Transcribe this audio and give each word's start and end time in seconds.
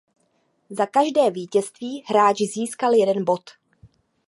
Za 0.69 0.85
každé 0.85 1.31
vítězství 1.31 2.03
hráč 2.07 2.37
získal 2.37 2.93
jeden 2.93 3.23
bod. 3.25 3.41